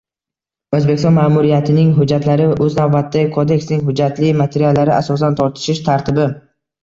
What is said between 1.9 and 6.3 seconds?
hujjatlari, o'z navbatida, Kodeksning hujjatli materiallari, asosan, tortishish tartibi